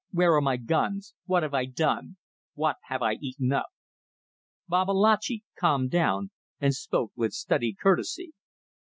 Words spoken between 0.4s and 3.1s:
my guns? What have I done? What have